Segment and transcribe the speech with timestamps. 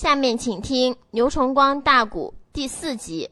[0.00, 3.28] 下面请听牛崇光大鼓第四集。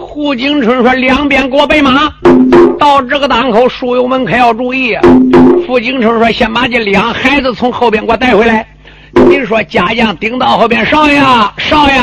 [0.00, 2.08] 胡景春说：“两边给我备马，
[2.78, 4.94] 到这个档口，书友们可要注意。”
[5.66, 8.64] 胡景春说：“先把这两孩子从后边给我带回来。”
[9.28, 11.18] 你说家将顶到后边，少爷，
[11.58, 11.94] 少爷，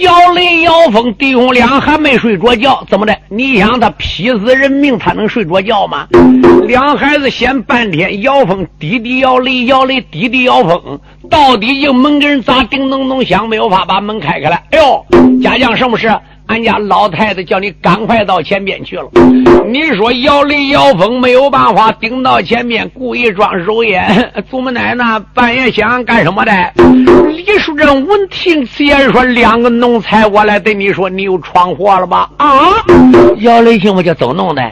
[0.00, 3.16] 摇雷、摇风弟兄俩还没睡着觉，怎么的？
[3.28, 6.06] 你想他劈死人命，他能睡着觉吗？
[6.66, 11.00] 两孩子闲半天，摇风滴滴摇雷，摇雷滴滴摇风，
[11.30, 14.62] 到底就门跟人砸叮咚咚响，没有法把门开开来。
[14.70, 15.06] 哎呦，
[15.42, 16.12] 家将什么事？
[16.46, 19.08] 俺家老太太叫你赶快到前边去了。
[19.66, 24.32] 你说姚雷、姚峰没有办法顶到前面，故意装手眼。
[24.48, 26.52] 祖母奶奶半夜想干什么的？
[27.28, 32.48] 李淑珍闻听此言，说：“两个奴才，我来对你说，你又闯祸了吧？”啊！
[33.38, 34.62] 姚雷听我就怎么弄的？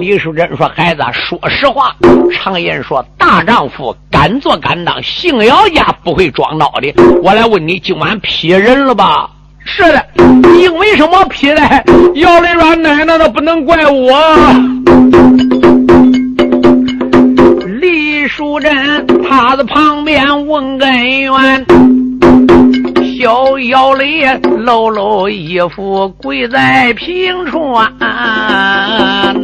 [0.00, 1.94] 李淑珍说：“孩子，说实话，
[2.32, 6.92] 常言说，大丈夫敢做敢当，姓姚家不会装孬的。
[7.22, 9.30] 我来问你，今晚劈人了吧？”
[9.64, 10.04] 是的，
[10.58, 11.56] 因为什么劈的？
[12.14, 14.18] 姚雷说：“奶奶，那不能怪我。”
[17.80, 18.70] 李淑珍
[19.28, 21.66] 他在旁边问根源，
[23.18, 24.24] 小姚雷
[24.58, 29.34] 搂搂衣服跪在平川呐。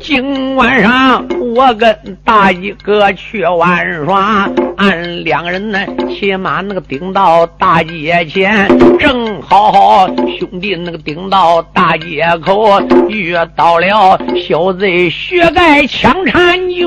[0.00, 10.06] 今晚上我跟大衣哥去玩耍，俺两人呢骑马那个顶到大街前，正好好
[10.38, 16.86] 兄弟那个顶到大街口，遇到了小贼血盖枪缠卷，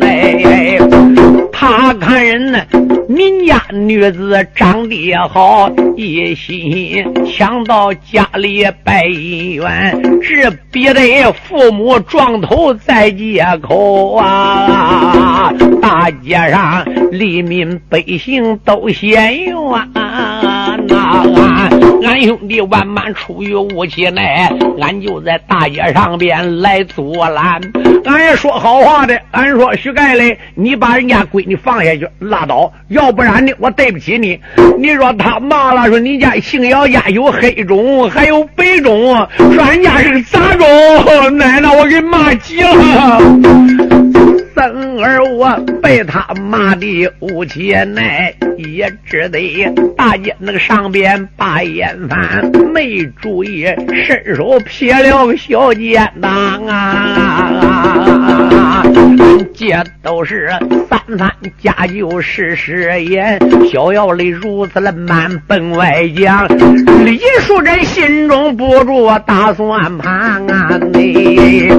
[0.00, 0.78] 哎，
[1.60, 2.87] 他看人呢。
[3.08, 15.50] 民家女子长得也好，一心想到家里拜姻缘，只逼得父母撞头在街口啊！
[15.80, 19.54] 大街上黎民百姓都嫌冤。
[19.94, 21.70] 那俺
[22.04, 24.46] 俺兄弟万般出于无气内，
[24.80, 27.60] 俺就在大街上边来阻拦。
[28.04, 34.38] 俺也说好话的，俺说徐盖嘞，你把人家闺女放下去拉倒，要不然呢，我对不起你。
[34.76, 39.14] 你说他骂了，说你家姓姚家有黑种，还有白种，
[39.52, 41.38] 说俺家是个杂种。
[41.38, 43.22] 奶奶，我给骂急了。
[44.56, 44.68] 三
[45.00, 45.48] 儿我
[45.80, 53.64] 被他骂的无气奈，也只得大街那个上边把烟翻，没注意
[54.04, 57.62] 伸手撇了个小奸当啊！
[59.54, 60.50] 这都是
[60.88, 61.30] 三番
[61.60, 63.38] 加酒事实言，
[63.70, 66.46] 逍遥的如此的满奔外讲，
[67.04, 70.78] 李淑珍心中不住打算盘啊！
[70.92, 71.70] 你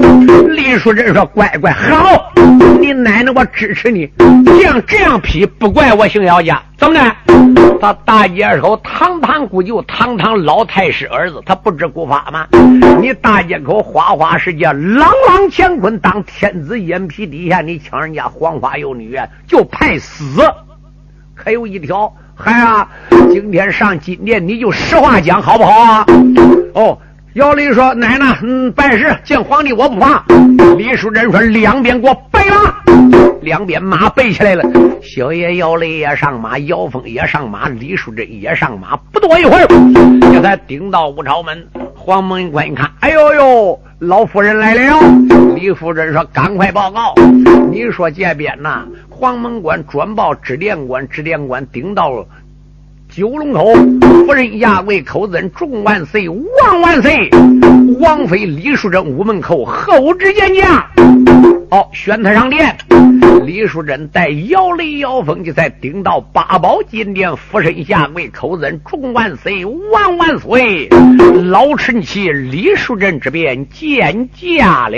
[0.48, 2.32] 李淑珍说：“乖乖好。”
[2.80, 4.08] 你奶奶，我支持你。
[4.44, 6.62] 这样这样批，不怪我姓姚家。
[6.80, 7.16] 怎么的？
[7.78, 12.48] 他大街口堂堂姑舅，堂堂老太师儿子，他不知古法吗？
[13.02, 20.42] 你大街口花花世界，朗朗乾坤，当天子眼皮底下，你抢人家黄花幼女，就判死。
[21.34, 22.88] 还有一条，孩啊，
[23.30, 26.06] 今天上金殿，你就实话讲，好不好啊？
[26.72, 26.98] 哦。
[27.34, 30.24] 姚雷说：“奶奶，嗯，办事见皇帝，我不怕。”
[30.76, 32.74] 李淑珍说：“两边给我备马。”
[33.40, 34.64] 两边马备起来了。
[35.00, 38.96] 小爷姚雷也上马，姚峰也上马，李淑珍也上马。
[39.12, 39.66] 不多一会儿，
[40.32, 41.64] 这才顶到五朝门。
[41.94, 44.98] 黄门官一看：“哎呦呦，老夫人来了！”
[45.54, 47.14] 李夫人说：“赶快报告。”
[47.70, 52.26] 你说这边呐，黄门官转报指殿官，指殿官顶到。
[53.10, 53.74] 九龙口
[54.24, 57.28] 夫人压跪口尊众万岁万万岁！
[57.98, 60.88] 王妃李淑珍屋门口后旨见驾。
[61.70, 62.76] 哦，宣他上殿。
[63.44, 70.88] 李淑珍带摇雷摇风就在顶到八宝金殿，俯身下跪口尊众万岁万万岁！
[71.46, 74.96] 老臣妻李淑珍这边见驾了。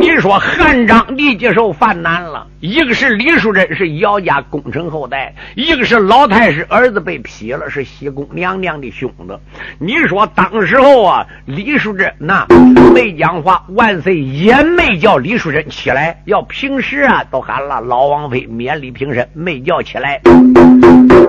[0.00, 2.46] 你说汉章帝接受犯难了。
[2.60, 9.34] 一个是李淑珍是姚家功臣后代，一个是老太师儿子被劈了，是西宫娘娘的兄弟。
[9.78, 12.46] 你说当时候啊，李淑珍那
[12.94, 16.20] 没讲话，万岁也没叫李淑珍起来。
[16.26, 20.20] 要平时啊，都喊了老王妃免礼平身，没叫起来。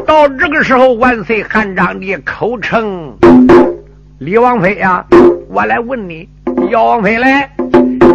[0.05, 3.15] 到这个时候，万岁汉章帝口称
[4.19, 5.05] 李王妃呀，
[5.49, 6.27] 我来问你，
[6.69, 7.49] 姚王妃来，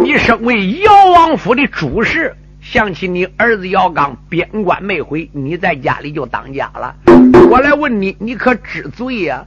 [0.01, 2.33] 你身为姚王府的主事。
[2.61, 6.95] 想起你儿子姚刚边关没回，你在家里就当家了。
[7.49, 9.45] 我来问你，你可知罪呀？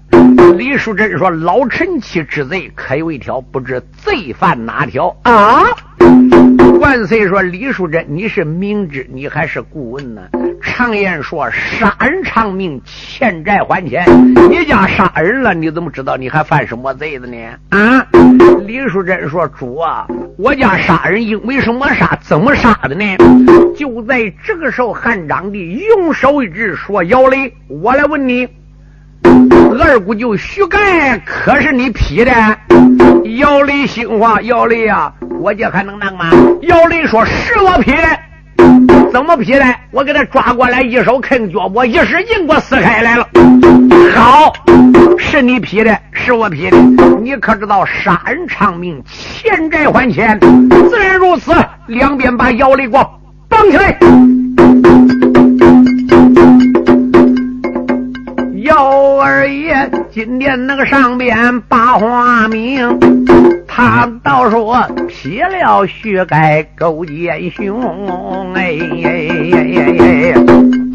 [0.56, 5.64] 李淑珍说：“老臣妻之罪，可有一条，不知罪犯哪条啊？”
[6.80, 10.22] 万岁说：“李淑珍，你是明知，你还是顾问呢？
[10.62, 14.04] 常言说，杀人偿命，欠债还钱。
[14.48, 17.36] 你家杀人了，你怎么知道你还犯什么罪的呢？”
[17.70, 18.06] 啊！
[18.66, 20.06] 李淑珍说：“主啊，
[20.36, 22.18] 我家杀人因为什么杀？
[22.22, 23.04] 怎么杀的呢？”
[23.76, 28.48] 就在这个时候，汉章帝用手一指说：“姚雷，我来问你。”
[29.80, 32.32] 二姑舅徐盖可是你劈的？
[33.38, 36.30] 姚雷心话，姚雷啊，我家还能当吗？
[36.62, 38.02] 姚雷说是我劈的，
[39.12, 39.64] 怎么劈的？
[39.90, 43.26] 我给他抓过来，一手啃脚脖，一使劲给我撕开来了。
[44.14, 44.52] 好，
[45.18, 46.76] 是你劈的，是我劈的。
[47.22, 50.38] 你可知道杀人偿命，欠债还钱？
[50.90, 51.54] 自然如此。
[51.86, 53.98] 两边把腰力给我绑起来。
[58.68, 62.86] 姚二爷今天那个上边把花名，
[63.66, 70.87] 他倒说撇了血盖勾奸雄，哎哎。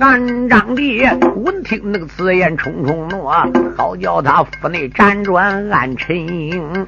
[0.00, 1.02] 汉章帝
[1.44, 3.28] 闻听那个此言，冲冲怒，
[3.76, 6.86] 好叫他府内辗转按陈营。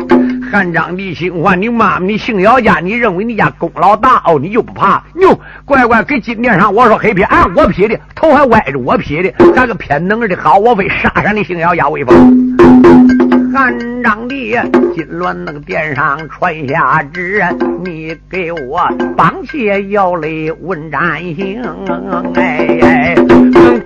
[0.51, 4.39] 汉章帝心话：你妈，你姓姚家，你认为你家功劳大哦？
[4.41, 5.05] 你就不怕？
[5.15, 10.57] 牛，乖乖给金殿上我说黑皮，啊，我劈的，头还歪着，我劈的，咋个偏能的好？
[10.57, 12.57] 我非杀上你姓姚家威风。
[13.53, 14.53] 汉章帝
[14.95, 17.45] 金銮那个殿上传下旨，
[17.85, 18.81] 你给我
[19.15, 21.63] 绑起姚雷问斩刑。
[22.35, 23.15] 哎，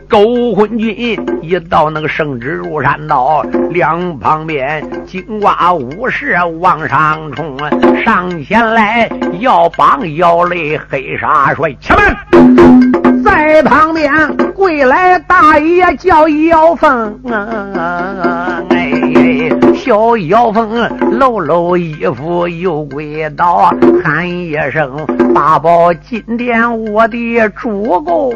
[0.08, 7.58] 勾魂军一到那个圣旨入山道，两旁边金瓜武士往上冲，
[8.04, 9.10] 上前来。
[9.40, 12.16] 要绑姚雷黑沙帅，且慢，
[13.24, 14.12] 在旁边
[14.54, 17.20] 跪来大爷叫姚凤。
[19.86, 23.72] 小妖风露露衣服又跪倒，
[24.02, 28.34] 喊一声八宝金殿我的主公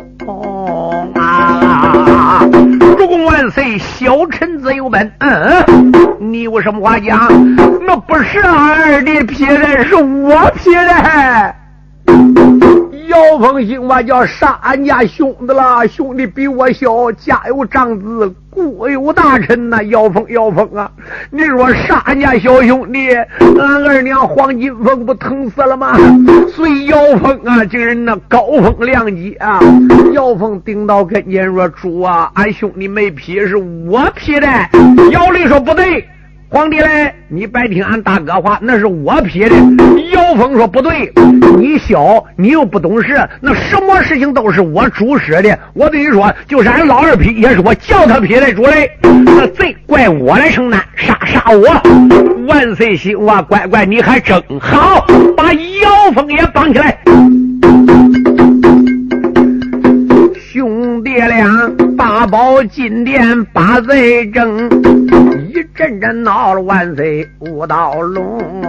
[1.16, 2.48] 啊！
[2.96, 3.76] 主公万岁！
[3.78, 5.12] 小臣自有本。
[5.18, 7.28] 嗯，你有什么话讲？
[7.84, 11.54] 那不是二弟劈的，是我劈的。
[13.10, 19.82] 姚凤兴吧，叫杀俺家兄弟了，兄弟比我小，家有长子，国有大臣呐。
[19.84, 20.88] 姚凤，姚凤啊，
[21.32, 23.12] 你说杀俺家小兄弟，
[23.58, 25.96] 俺二娘黄金凤不疼死了吗？
[26.54, 29.58] 所以姚凤啊，这人那高风亮节啊。
[30.12, 34.46] 姚凤顶到跟前说：“主啊，俺兄弟没劈，是我劈的。”
[35.10, 36.04] 姚丽说：“不对。”
[36.52, 39.54] 皇帝嘞，你别听俺大哥话，那是我劈的。
[40.12, 41.12] 姚峰说不对，
[41.56, 45.56] 你小，你又不懂事，那什么事情都是我主使的。
[45.74, 48.52] 我跟你说，就是俺老二劈，也是我叫他劈的。
[48.52, 48.90] 主嘞，
[49.24, 51.80] 那罪怪我来承担，杀杀我！
[52.48, 55.06] 万岁心话，乖乖，你还真好，
[55.36, 56.98] 把姚峰也绑起来。
[60.52, 64.68] 兄弟俩八宝金殿把贼争，
[65.74, 68.60] 阵阵闹了万岁武道龙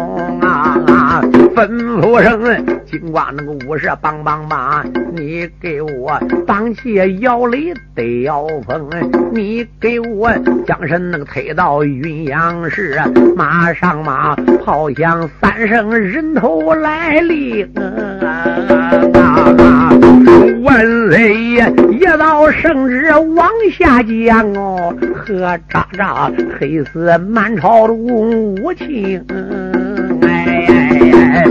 [0.41, 1.21] 啊！
[1.55, 1.67] 吩
[1.99, 2.39] 咐声，
[2.85, 6.17] 金瓜那个武士帮帮忙，你给我
[6.47, 8.89] 当起姚雷得姚峰，
[9.33, 10.31] 你给我
[10.65, 12.97] 将身那个推到云阳市，
[13.35, 17.69] 马上马炮响三声，人头来领
[19.13, 19.91] 啊！
[20.62, 21.74] 万岁爷！
[21.91, 29.25] 一道圣旨往下降哦，和渣渣黑死满朝的无情。
[30.22, 31.44] 哎！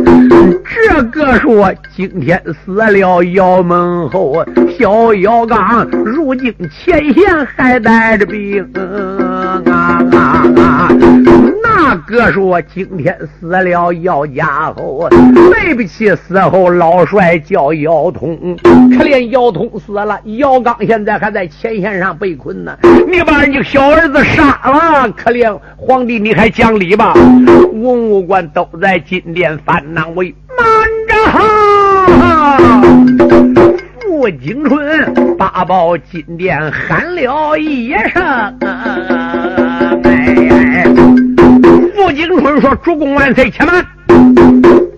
[0.64, 4.44] 这个说今天死了姚门后，
[4.78, 10.04] 小姚刚如今前线还带着兵啊啊
[10.56, 10.88] 啊！
[11.90, 22.78] 大哥说今天死了姚家后，对不起死后老帅叫姚通，可怜姚通死了，姚刚现在还在前线上被困呢。
[23.10, 27.12] 你把你小儿子杀了，可怜皇帝你还讲理吧？
[27.72, 30.66] 文武官都在金殿翻难为慢
[31.08, 32.82] 着哈！
[34.02, 38.22] 傅景春八宝金殿喊了一声，
[38.60, 39.59] 哎。
[42.00, 43.84] 傅景春说：“主公万岁，且慢。”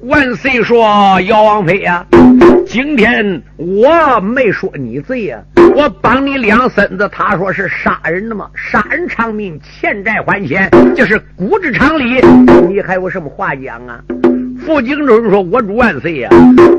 [0.07, 2.07] 万岁说：“姚王妃呀，
[2.65, 5.43] 今天我没说你罪呀，
[5.75, 12.21] 我帮你两孙子，他说是杀人的嘛，杀人偿命，欠债还钱，这是古之常理。
[12.69, 14.01] 你还有什么话讲啊？”
[14.65, 16.31] 傅景春说：“我主万岁呀，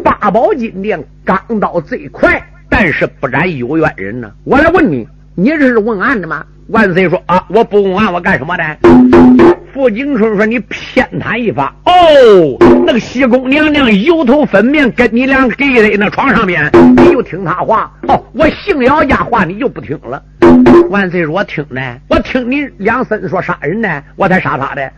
[0.05, 4.31] 八宝金殿钢刀最快，但是不斩有冤人呢。
[4.45, 8.63] 我来问你，你这是问案的吗？”万岁说：“啊，我不问案，我干什么的？”
[9.73, 12.57] 傅景春说：“你偏袒一发哦！
[12.85, 17.91] 那个西宫娘娘油头粉面跟你俩给在那床上面，你就听她话。
[18.07, 20.21] 哦，我姓姚家话你就不听了。
[20.91, 24.91] 万岁说：我听呢，我听你两孙说杀人呢，我才杀他的。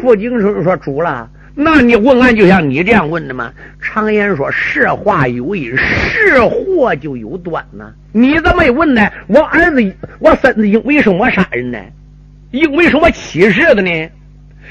[0.00, 3.52] 傅景春说：主了。”那你问俺就像你这样问的吗？
[3.78, 7.92] 常言说，是话有因，是祸就有端呐。
[8.12, 9.06] 你怎么没问呢？
[9.26, 11.78] 我儿子，我孙子因为什么杀人呢？
[12.52, 13.90] 因为什么起事的呢？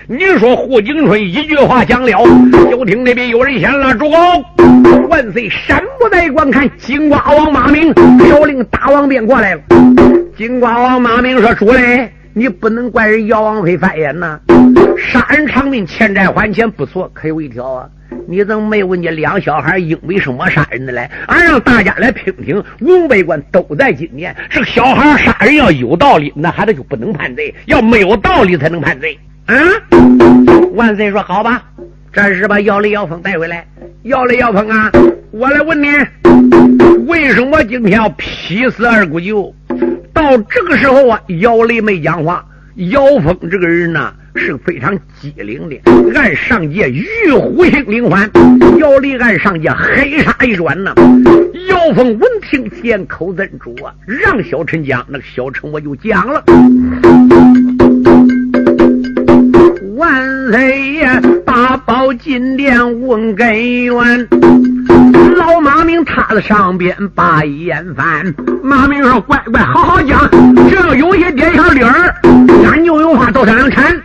[0.07, 2.23] 你说胡景春一句话讲了，
[2.69, 5.50] 就听那边有人喊了：“主公，万岁！
[5.50, 7.91] 山不在观看，金瓜王马明
[8.29, 9.61] 手令大王便过来了。”
[10.38, 14.39] 金瓜王马明说：“主嘞。”你不能怪人姚王妃犯言呐！
[14.97, 17.89] 杀人命，欠债还钱不错，可有一条啊！
[18.27, 21.09] 你怎么没问你两小孩因为什么杀人的来？
[21.27, 24.35] 俺让大家来听听，文百官都在今年。
[24.49, 29.17] 这个小孩杀人要有道理，那孩子就不能判罪；要没有道理才能判罪。
[29.45, 29.55] 啊！
[30.73, 31.63] 万岁说好吧，
[32.11, 33.65] 这时把姚雷、姚峰带回来。
[34.03, 34.91] 姚雷、姚峰啊，
[35.31, 35.87] 我来问你，
[37.07, 39.55] 为什么今天要劈死二姑舅？
[40.13, 42.45] 到这个时候啊，姚雷没讲话。
[42.75, 45.79] 姚峰这个人呢是非常机灵的，
[46.15, 48.29] 按上界玉虎星灵环，
[48.77, 50.93] 要离按上界黑沙一转呢。
[51.67, 53.93] 妖风闻听见口怎主啊？
[54.05, 56.43] 让小陈讲，那个小陈我就讲了。
[59.95, 61.21] 万岁呀！
[61.45, 64.27] 大宝金殿问根源。
[65.35, 70.29] 老马明他在上边把眼翻，马明说：“乖乖，好好讲，
[70.69, 72.13] 只要有些点小理儿，
[72.65, 74.01] 俺就有话到山上谈。”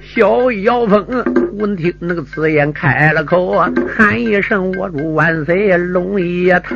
[0.00, 1.06] 小妖风
[1.58, 6.74] 闻听那个此言，开了口啊，喊一声：“我祝万岁龙一坛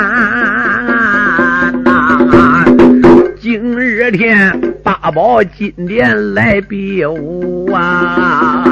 [1.83, 2.65] 呐！
[3.41, 8.65] 今日天八宝金殿来比武啊！”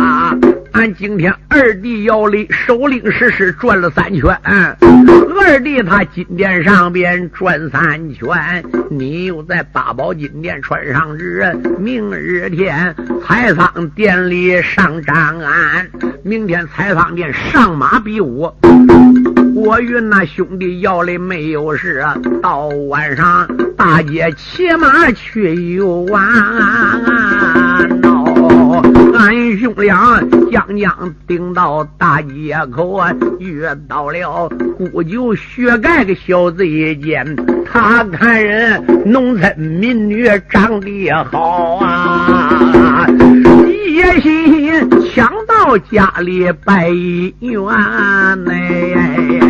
[0.72, 11.44] 俺今天二弟姚雷首领实施转了三圈，二弟他金殿上边转三圈，你又在八宝金殿穿上日，
[11.78, 12.94] 明日天
[13.26, 15.90] 采桑殿里上张安，
[16.22, 18.50] 明天采桑殿上马比武，
[19.54, 22.04] 我与那兄弟姚雷没有事，
[22.42, 27.59] 到晚上大街骑马去游玩。
[29.20, 30.18] 俺兄俩
[30.50, 34.48] 将将顶到大街口啊，遇到了
[34.78, 37.36] 姑舅薛盖个小子一见，
[37.70, 43.06] 他看人农村民女长得好啊，
[43.68, 44.72] 一心
[45.12, 49.49] 想到家里拜姻缘呢。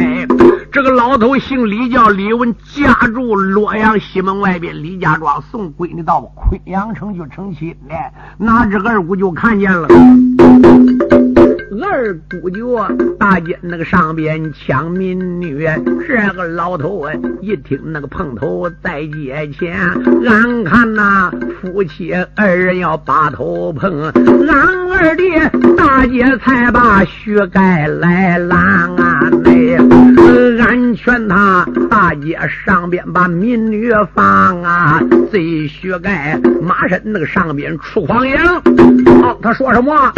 [0.73, 7.95] 这个老头姓李，叫李文，家住洛阳西门外边李家庄，送闺女到昆阳城去成亲呢。
[8.39, 9.89] 哪知二姑就看见了。
[11.83, 12.79] 二姑舅
[13.19, 15.67] 大街那个上边抢民女，
[16.07, 19.77] 这个老头啊，一听那个碰头在街前，
[20.27, 25.31] 俺看呐，夫妻二人要把头碰，俺二弟
[25.77, 28.59] 大姐才把血盖来拦
[28.97, 29.29] 啊！
[29.45, 29.77] 内，
[30.59, 38.63] 安全他大街上边把民女放啊，贼薛盖马身那个上边出黄羊。
[39.23, 40.13] 好，他说什么？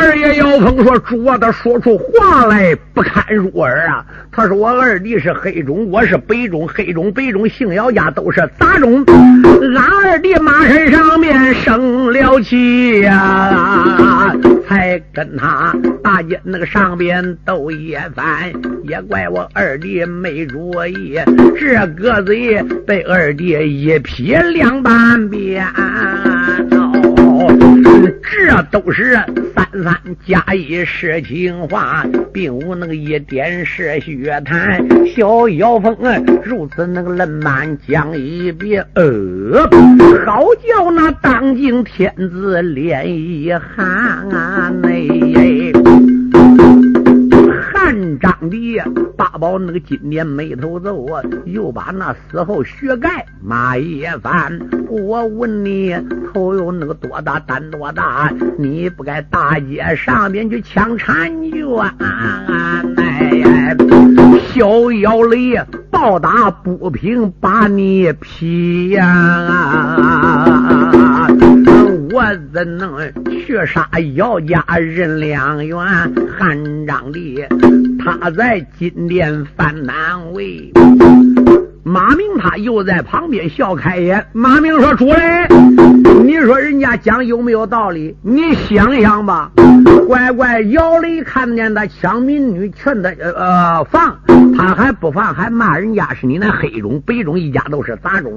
[0.00, 0.80] 二爷姚峰。
[0.82, 4.04] 说主啊，他说出话来不堪入耳啊！
[4.32, 9.04] 他说我二弟是黑中，我是北中，黑中北中姓姚家都是杂种。
[9.06, 14.34] 俺二弟马身上面生了气呀，
[14.66, 18.50] 才跟他大姐那个上边斗一番，
[18.84, 21.20] 也怪我二弟没注意，
[21.58, 22.34] 这个子
[22.86, 25.66] 被二弟一劈两半边。
[28.22, 29.14] 这都是
[29.54, 29.96] 三三
[30.26, 34.84] 加一是情话，并无那个一点是血谈。
[35.06, 35.96] 小妖风
[36.44, 39.68] 如此那个冷慢讲一遍，呃，
[40.26, 43.86] 好叫那当今天子脸一寒
[44.30, 44.72] 啊！
[48.20, 48.30] 张。
[48.50, 48.80] 帝
[49.16, 54.58] 八宝那个金殿眉头皱啊，又把那死后血盖马一番。
[54.88, 55.94] 我问你，
[56.32, 58.32] 头有那个多大胆多大？
[58.58, 61.68] 你不该大街上边去抢婵娟。
[62.96, 63.76] 哎，
[64.48, 65.60] 小妖雷
[65.90, 70.16] 暴打不平，把你劈呀！
[72.12, 72.98] 我怎能
[73.46, 75.76] 去杀姚家人两员？
[76.38, 77.44] 汉章帝
[78.02, 80.72] 他在金殿犯难为。
[81.82, 84.24] 马明他又在旁边笑开颜。
[84.32, 88.14] 马明说：“主人，你说人家讲有没有道理？
[88.22, 89.50] 你想想吧。
[90.06, 94.18] 乖乖，姚雷看见他抢民女，劝他呃呃放，
[94.56, 98.32] 他还不放，还骂人家是你那黑种白种一家都是杂种。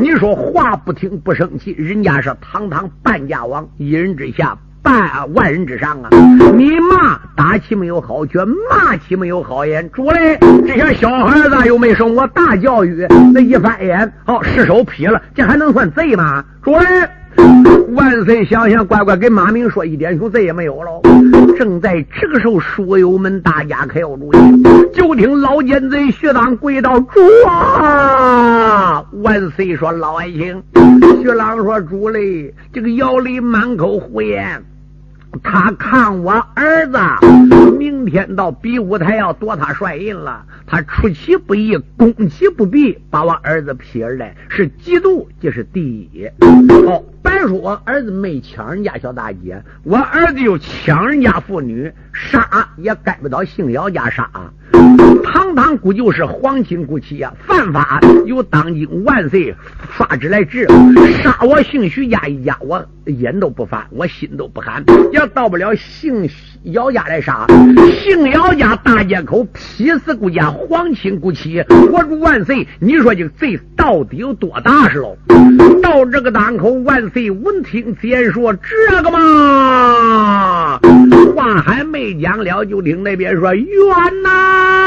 [0.00, 4.56] 你说话不听不生气，人家是堂堂半家王，一人之下。”
[4.88, 6.08] 万万人之上啊！
[6.56, 9.88] 你骂打起没有好拳，骂起没有好言。
[9.92, 16.42] 主嘞，这些小孩子又没受过大教育，那一翻眼，哦，失手劈了，这还能算贼吗？
[16.62, 16.86] 主嘞，
[17.90, 18.46] 万岁！
[18.46, 21.02] 想想，乖乖跟马明说一点凶，贼也没有了。
[21.58, 24.62] 正在这个时候，书友们大家可要注意，
[24.94, 29.04] 就听老奸贼薛朗跪倒主啊！
[29.22, 30.62] 万岁说：“老爱卿。”
[31.22, 34.62] 薛朗说：“主嘞，这个姚里满口胡言。”
[35.42, 36.98] 他看我儿子
[37.78, 46.26] 明天到比武台要夺他帅印了，他出其不意，攻其不备，把我儿子劈而来，是嫉妒，这是第一。
[46.86, 54.30] 哦，白说我儿子没抢人家小大姐，我儿子又抢人家妇女，杀也该不到姓姚家杀。
[55.24, 59.54] 堂堂姑就是皇亲国戚呀，犯法由当今万岁
[59.90, 60.66] 发旨来治，
[61.22, 64.84] 杀我姓徐家一家，我眼都不翻，我心都不寒。
[65.12, 66.34] 要到不了姓徐
[66.64, 67.46] 姚家来杀，
[68.02, 75.16] 姓姚家大街口劈死顾家皇亲国戚，我主万岁，你说这个罪到底有多大是喽？
[75.82, 78.52] 到这个当口，万岁闻听此言说
[78.90, 80.78] ：“这个嘛，
[81.34, 84.86] 话还没讲了，就听那边说冤呐！”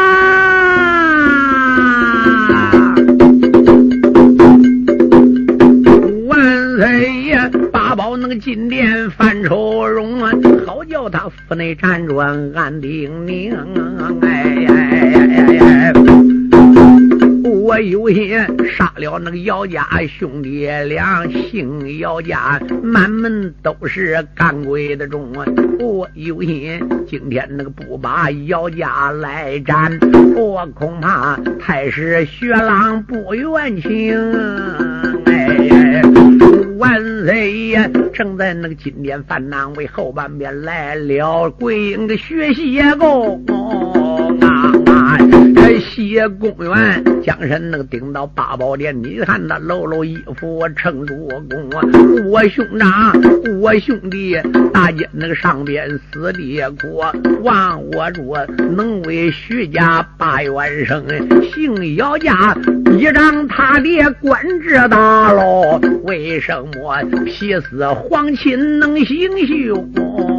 [6.81, 10.31] 哎呀，八宝那个金殿犯愁容啊，
[10.65, 13.55] 好叫他府内辗转安定宁。
[14.23, 15.93] 哎哎哎哎！
[17.43, 18.35] 我有心
[18.75, 25.45] 杀了那个姚家兄弟俩，姓姚家满门都是干鬼的种啊！
[25.79, 29.99] 我有心今天那个不把姚家来斩，
[30.35, 34.17] 我恐怕太师薛郎不愿情。
[35.25, 36.01] 哎，
[36.81, 43.39] 万岁爷正在那个金殿犯难为后半边来了，鬼影的学习也够。
[45.81, 51.69] 谢公园将身那个顶到八宝殿，你看那露露衣服我撑着弓，
[52.29, 53.13] 我兄长，
[53.59, 54.39] 我兄弟，
[54.73, 57.01] 大街那个上边死的苦，
[57.43, 61.03] 望我着能为徐家把元生，
[61.51, 62.55] 姓姚家
[62.97, 70.30] 依仗他爹官职大喽，为什么劈死皇亲能行凶？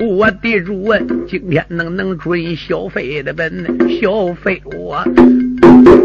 [0.00, 0.94] 我的主，
[1.28, 3.52] 今天能能准小费的本，
[4.00, 5.04] 小费我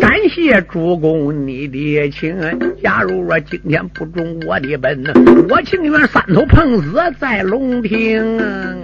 [0.01, 2.35] 感谢主公你的情。
[2.83, 5.01] 假如我今天不中我的本，
[5.49, 8.37] 我情愿三头碰死在龙庭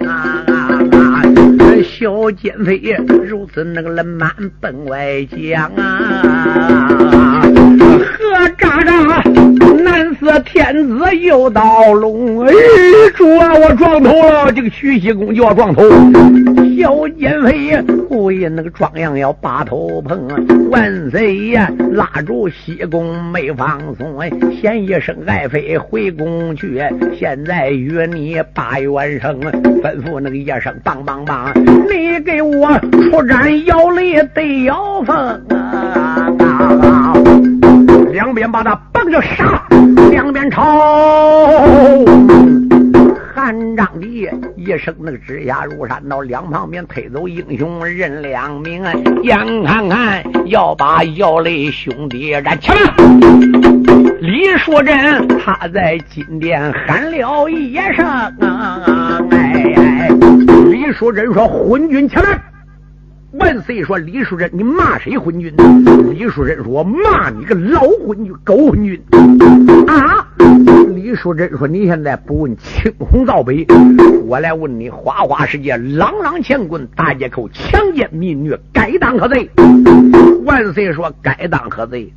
[0.06, 0.51] 啊！
[1.82, 2.80] 小奸妃
[3.24, 9.22] 如此那个冷满奔外讲啊，何渣渣
[9.82, 12.52] 难似天子又到龙，哎，
[13.14, 15.82] 主啊，我撞头了，这个徐熙公就要撞头。
[16.78, 20.36] 小奸妃故意那个装样要把头碰啊，
[20.70, 21.58] 万岁爷
[21.92, 24.18] 拉住西宫没放松，
[24.60, 26.82] 嫌一声爱妃回宫去，
[27.18, 31.52] 现在与你把元生吩咐那个一声棒棒棒。
[31.88, 35.16] 你给我出战摇雷对摇风
[35.50, 37.12] 啊！
[38.12, 39.66] 两边把他绑着杀，
[40.10, 40.62] 两边抄。
[43.42, 48.84] 三丈地一声那个直下如山，到两旁边推走英雄任两名，
[49.24, 52.94] 眼看看要把姚雷兄弟斩起来。
[54.20, 58.06] 李淑珍他在金殿喊了一声
[59.32, 60.08] ：“哎哎！”
[60.70, 62.40] 李淑珍说：“昏君起来！”
[63.40, 65.52] 万岁说：“李淑珍，你骂谁昏君？”
[66.14, 69.02] 李淑珍说：“骂你个老昏君，狗昏君！”
[69.90, 70.28] 啊！
[71.02, 73.66] 李淑珍说：“你现在不问青红皂白，
[74.24, 79.50] 我来问你：花花世界，朗朗乾坤，大街口强奸民女，该当何罪？”
[80.46, 82.12] 万岁说：“该当何罪？”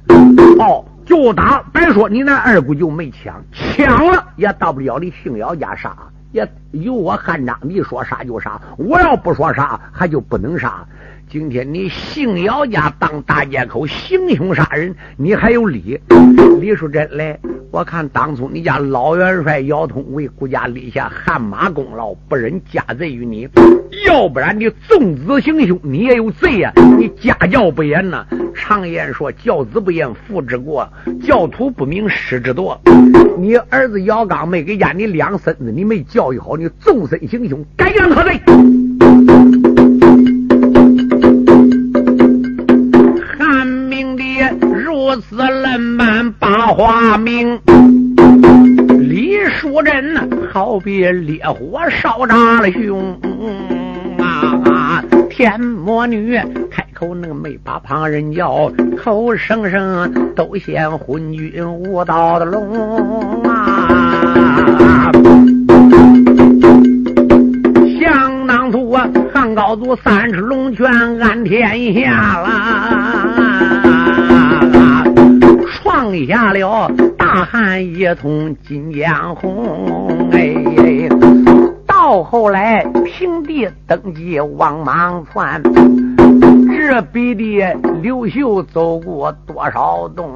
[0.62, 0.86] 哦。
[1.04, 5.96] 就打，别说你那二姑就没抢，抢了也到不了你姓姚家杀，
[6.32, 10.84] 也由我汉章帝说杀就杀，我要不说杀，还就不能杀。
[11.28, 16.00] 今天你姓姚家当大街口行凶杀人，你还有理？
[16.62, 17.38] 李淑珍来，
[17.72, 23.50] 我看当初你家老元帅姚通为国家立下汗马功劳，不忍加罪于你，
[24.08, 26.72] 要不然你纵子行凶，你也有罪呀！
[26.98, 28.26] 你家教不严呐。
[28.54, 30.88] 常言说，教子不严，父之过；
[31.26, 32.78] 教徒不明，师之惰。
[33.38, 38.40] 你儿子姚刚没给家你两孙子，你没教育好，你纵身行凶，该让何罪？
[45.16, 47.58] 如此冷板把话明，
[49.00, 53.18] 李淑珍，好比烈火烧炸了胸
[54.20, 55.02] 啊！
[55.30, 56.38] 天魔女
[56.70, 58.70] 开口那个没把旁人叫，
[59.02, 65.10] 口声声都嫌昏君无道的龙啊！
[68.02, 70.86] 想当初啊，汉高祖三尺龙泉
[71.22, 73.45] 安天下啦，
[76.06, 76.88] 创下了
[77.18, 81.10] 大汉一统金江红哎。
[81.88, 85.64] 到后来，平地登基王莽篡，
[86.78, 90.30] 这比的刘秀走过多少洞？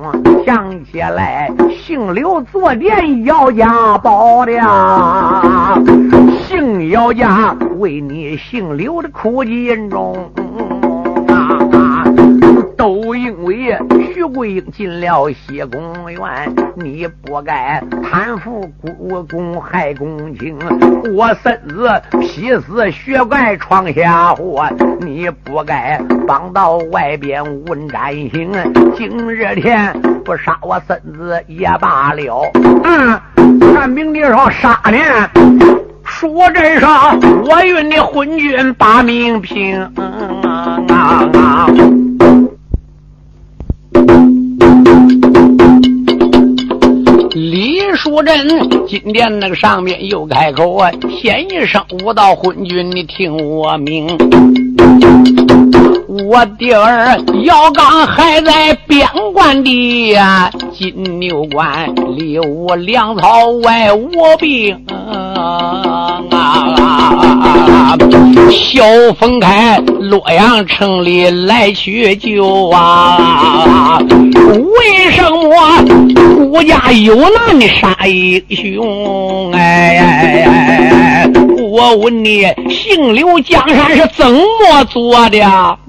[0.44, 4.54] 想起来，姓刘坐殿姚家宝的，
[6.48, 10.32] 姓姚家为你姓刘的苦尽中。
[12.76, 13.78] 都因为
[14.20, 16.22] 徐桂英进了西宫院，
[16.76, 20.58] 你不该贪腐国公害公卿，
[21.16, 24.68] 我孙子劈死血怪闯下祸，
[25.00, 28.52] 你不该帮到外边问斩刑，
[28.98, 32.52] 今日天不杀我孙子也罢了。
[32.84, 33.18] 嗯，
[33.74, 35.30] 看明帝说杀呢，
[36.04, 39.80] 说真上，我与你昏君把命拼。
[47.32, 48.48] 李淑珍
[48.88, 54.08] 今天那个上面又开口啊，先一声武道昏君，你听我命。
[56.28, 64.86] 我弟儿姚刚还在边关的呀，金牛关里我粮草外无兵！
[68.52, 68.84] 萧
[69.20, 74.00] 峰开洛阳城里来取救啊！
[74.00, 75.50] 为什么
[76.50, 79.52] 国家有难的杀英雄？
[79.54, 81.30] 哎，
[81.72, 84.42] 我问你，姓刘江山是怎么
[84.86, 85.38] 做的？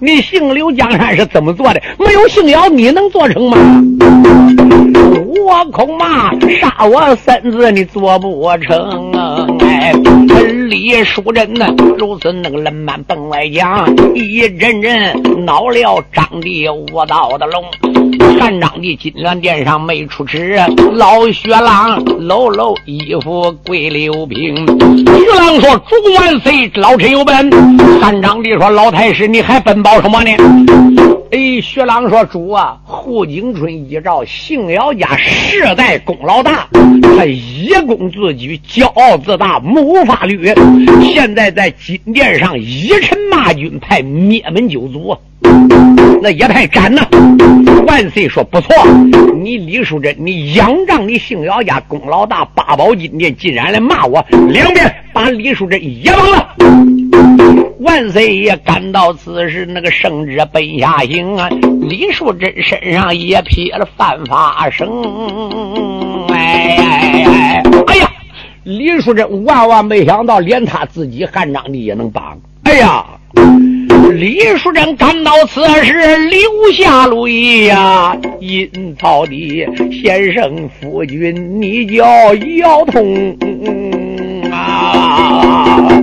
[0.00, 1.80] 你姓刘江山是怎么做的？
[1.98, 3.56] 没有姓姚，你能做成吗？
[5.42, 6.30] 我恐怕
[6.60, 9.12] 杀我孙子，你做不成！
[9.60, 9.92] 哎，
[10.68, 11.66] 李淑珍呢？
[11.98, 17.62] 如此那个冷板奔外讲，一阵阵恼了张帝卧道的龙。
[18.38, 20.58] 汉章帝金銮殿上没出齿，
[20.92, 24.54] 老薛郎搂搂衣服跪刘平。
[25.06, 27.50] 薛郎说：“主万岁，老臣有本。”
[28.00, 30.30] 汉章帝说：“老太师，你还奔报什么呢？”
[31.32, 36.66] 哎，薛郎说：“主啊，胡景春依照姓姚家世代功劳大，
[37.16, 40.52] 他以功自居，骄傲自大，目无法律。
[41.00, 45.16] 现在在金殿上一臣骂君，派灭门九族。”
[46.20, 47.06] 那也太斩呐！
[47.86, 48.74] 万岁说不错，
[49.40, 56.56] 你李淑珍，你仰仗你姓姚家功劳大，八宝金殿竟然来骂我，两边把李淑珍也绑了。
[57.80, 61.48] 万岁爷赶到此时那个圣旨奔下行啊，
[61.80, 64.86] 李淑珍身上也撇了犯法绳。
[66.28, 67.62] 哎哎哎！
[67.86, 68.10] 哎呀，
[68.64, 72.38] 李淑珍万万没想到，连他自己汉章帝也能绑。
[72.64, 73.04] 哎呀！
[74.12, 75.92] 李淑珍赶到此时，
[76.28, 78.14] 留下泪呀！
[78.40, 83.34] 阴曹的先生夫君，你叫姚通
[84.52, 85.99] 啊！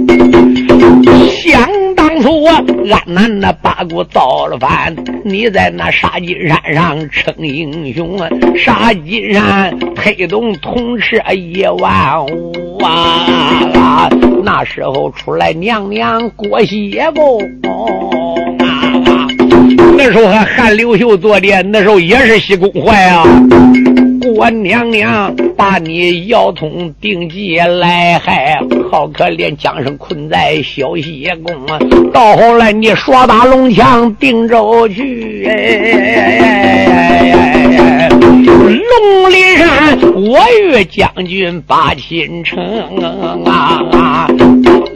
[2.28, 8.28] 想当初安南那八股造了反，你在那沙金山上称英雄啊！
[8.56, 14.10] 沙金山推动铜车一万五啊！
[14.44, 17.42] 那时候出来娘娘过谢公。
[19.98, 23.24] 那时候还汉刘秀坐殿，那时候也是西宫怀啊。
[24.38, 28.56] 我娘娘把你腰通定计来害，
[28.92, 31.80] 好可怜，将生困在小西宫啊。
[32.14, 35.50] 到后来你耍打龙枪定州去，
[38.62, 42.64] 龙鳞山我与将军把亲成
[43.44, 44.28] 啊。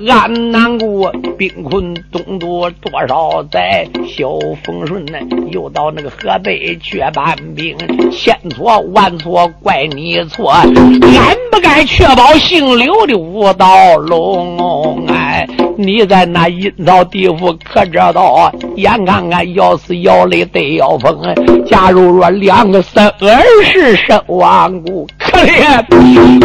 [0.08, 4.30] 俺南国兵困东都多少载，小
[4.64, 5.20] 风顺呢
[5.52, 7.78] 又到那个河北去搬兵，
[8.12, 18.52] 千错万错怪你错，俺不该确保姓刘的五道龙哎，你在那阴曹地府可知道？
[18.76, 21.22] 眼看看要死要累得要疯，
[21.66, 25.06] 假如说两个生儿是身亡故，
[25.42, 25.84] 可怜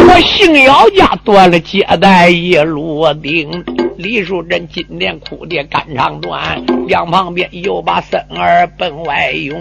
[0.07, 3.47] 我姓姚家断了接待一路定。
[3.95, 9.55] 李淑珍今年哭的肝肠断，两旁边又把孙儿奔外拥，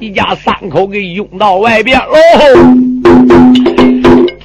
[0.00, 2.14] 一家三口给拥到外边喽。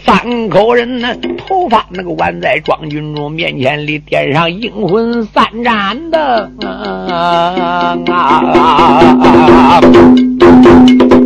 [0.04, 1.16] 三口人呢，
[1.48, 6.22] 头发那个挽在庄君主面前里，点上阴魂三盏灯
[6.62, 7.98] 啊！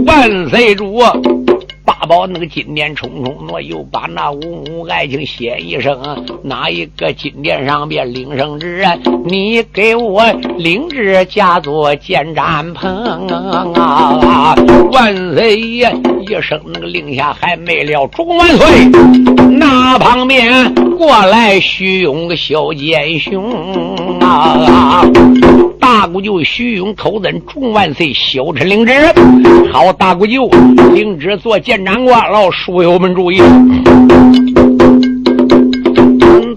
[0.06, 1.02] 万岁主。
[2.10, 6.26] 宝那个金殿冲冲挪，又把那五母爱情写一声。
[6.42, 8.84] 哪一个金殿上边领圣旨？
[9.26, 10.24] 你给我
[10.58, 13.28] 领旨，驾作见战棚
[13.76, 14.56] 啊！
[14.92, 15.88] 万岁爷
[16.28, 18.90] 一声那个令下，还没了，众万岁！
[19.52, 25.06] 那旁边过来徐勇个小奸雄啊！
[25.92, 28.94] 大姑舅徐勇口尊众万岁，小臣领旨。
[29.74, 30.48] 好，大姑舅
[30.94, 33.42] 领旨做见长官了，书友们注意。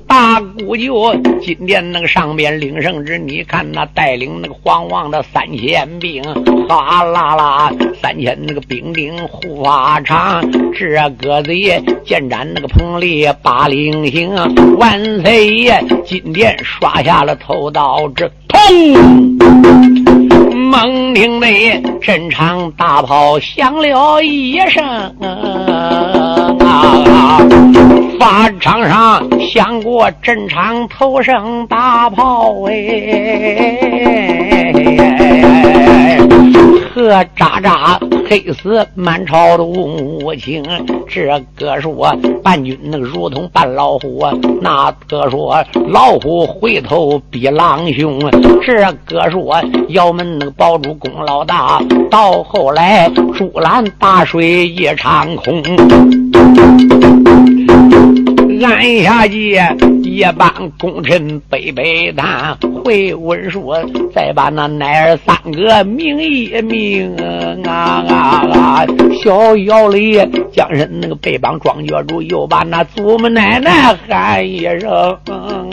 [0.06, 6.22] 大姑舅今天那个上边领圣旨，你看那带领那个皇王的三千兵，
[6.68, 10.42] 哗啦啦，三千那个兵丁护法长，
[10.74, 14.34] 这个子爷见斩那个彭丽八零星，
[14.76, 19.38] 万岁爷今天刷下了头刀之砰！
[20.54, 24.84] 猛听那阵场大炮响了一声
[25.20, 27.38] 啊！
[28.18, 32.72] 法场上响过阵场头声大炮哎，
[36.94, 37.98] 呵渣渣。
[38.32, 40.64] 黑死满朝的无情，
[41.06, 44.24] 这个说伴君那个如同伴老虎，
[44.62, 48.18] 那个说老虎回头比狼凶，
[48.64, 51.78] 这个说姚门那个保住功劳大，
[52.10, 55.62] 到后来竹篮打水一场空。
[58.62, 59.60] 按下去，
[60.04, 63.72] 一帮功臣背背担回文书，
[64.14, 67.14] 再把那奶儿三个名一名
[67.64, 68.86] 啊啊啊！
[69.22, 70.18] 小姚里
[70.52, 75.18] 将人那个背帮庄脚住，又把那祖母奶奶喊一声！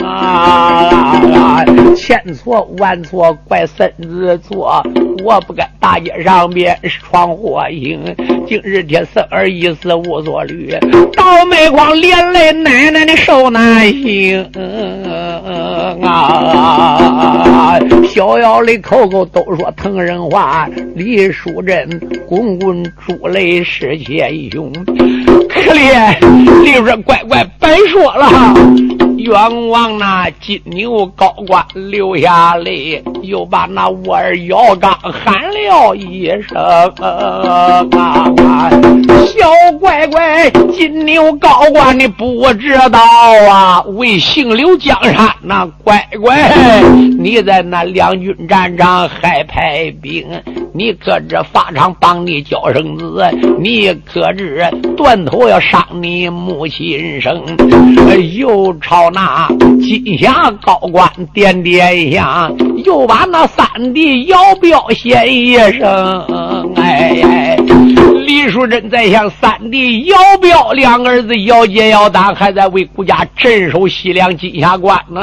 [0.04, 1.64] 啊
[1.96, 4.82] 千错万错怪孙子错，
[5.24, 8.16] 我不该大街上边闯祸行。
[8.46, 10.76] 今日天生儿一死无所虑，
[11.16, 12.90] 倒霉光连累奶。
[12.90, 14.42] 奶的受难行
[16.02, 17.78] 啊！
[18.08, 21.88] 逍遥的口口都说疼人话，李淑珍
[22.26, 24.72] 滚滚珠泪湿千胸，
[25.48, 26.16] 可怜
[26.64, 28.26] 李说乖乖白说了。
[29.20, 36.56] 冤枉那金牛高官流下泪，又把那我儿姚刚喊了一声
[37.02, 37.84] ：“啊
[39.26, 42.98] 小乖乖，金牛高官你不知道
[43.50, 43.82] 啊？
[43.88, 46.50] 为姓刘江山那乖乖，
[47.18, 50.26] 你在那两军战场还派兵？
[50.72, 53.28] 你可知法场帮你叫生子？
[53.58, 54.64] 你可知
[54.96, 57.42] 断头要伤你母亲生？
[58.34, 59.48] 又朝。”那
[59.80, 66.74] 金霞高官点点香，又把那三弟姚彪先一声。
[66.76, 67.56] 哎，
[68.26, 75.20] 李淑珍在向三弟姚彪两儿子姚杰、姚丹，还在为国家镇守西凉金霞关呢。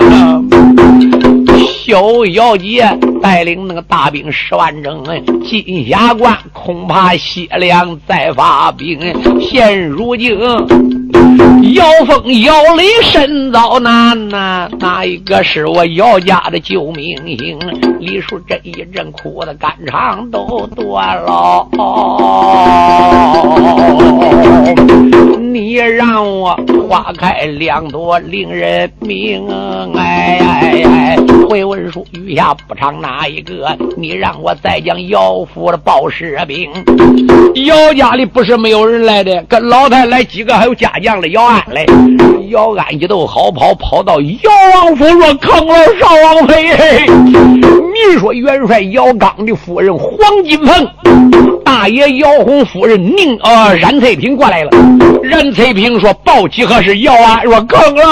[1.88, 2.86] 小姚杰
[3.24, 5.06] 带领那个大兵十万整，
[5.46, 9.00] 金霞关恐怕西凉再发兵。
[9.40, 10.38] 现如今。
[11.74, 17.58] 姚峰、姚雷身遭难呐，哪一个是我姚家的救命星？
[18.02, 21.68] 李叔这一阵哭的肝肠都断了。
[25.40, 26.54] 你让我
[26.88, 29.48] 花开两朵令人明，
[29.96, 31.18] 哎哎哎！
[31.50, 33.78] 回文书余下不长哪一个？
[33.96, 36.68] 你让我再将姚府的报士兵。
[37.66, 41.86] 姚家里不是没有人来的，跟老太来几个，还有家将的姚安来。
[42.50, 47.06] 姚安一都好跑，跑到姚王府说：“坑了少王妃，
[47.98, 50.88] 你说元帅姚刚的夫人黄金凤，
[51.66, 54.70] 大爷姚红夫人宁呃冉翠萍过来了。
[55.24, 57.00] 冉翠萍说：“报喜何事？
[57.00, 58.06] 姚啊，说坑了，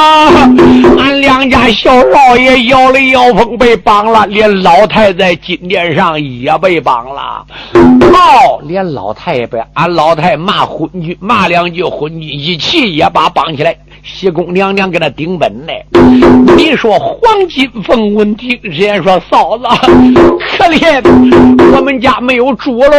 [0.99, 7.45] 俺两家小少爷姚雷姚峰被绑了，连老太在金殿上也被绑了。
[7.73, 15.73] 哦，连老太也被俺老太骂昏君，骂两句昏君，一气也把绑起来。”西宫娘娘给他顶本呢。
[16.55, 19.65] 你说黄金凤闻听，人家说嫂子
[20.57, 21.01] 可怜，
[21.75, 22.89] 我们家没有猪喽。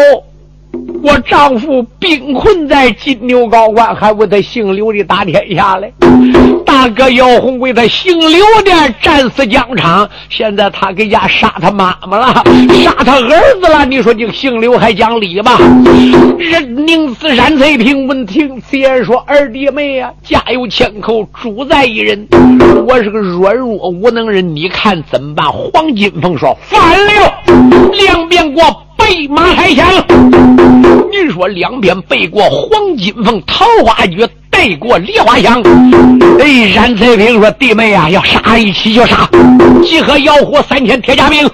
[1.02, 5.92] 我丈夫病困在金牛高关，还为他姓刘的打天下嘞。
[6.64, 12.44] 大哥姚红为他姓刘的战死疆场，现在他给家杀他妈妈了，
[12.82, 13.84] 杀他儿子了。
[13.86, 15.52] 你说这个姓刘还讲理吗？
[16.38, 22.26] 人宁死山翠平闻听此言说：“二弟妹呀，家有千口，主宰一人。
[22.86, 27.32] 我是个软弱无能人，你看怎么办？”黄金凤说：“反了，
[27.92, 29.86] 两边给我。”备马抬枪，
[31.12, 35.62] 你说两边背过黄金凤桃花诀，带过梨花香。
[36.40, 39.30] 哎，冉翠萍说：“弟妹啊，要杀一起就杀，
[39.84, 41.48] 集合妖狐三千铁甲兵。”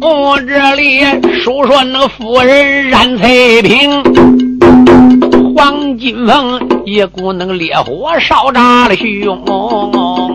[0.00, 1.00] 我这里
[1.44, 4.35] 说说那个夫人冉翠萍。
[5.56, 9.42] 王金凤一股那个烈火烧炸了胸，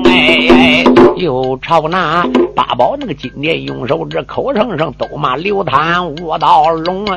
[0.06, 0.84] 哎，
[1.16, 7.16] 又朝那八宝那个金殿用手指口声声都骂刘贪武道龙啊，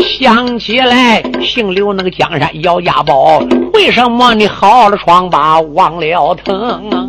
[0.00, 3.40] 想起来姓刘那个江山姚家宝，
[3.74, 6.88] 为什么你好了疮疤忘了疼？
[6.90, 7.08] 啊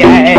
[0.00, 0.34] 哎，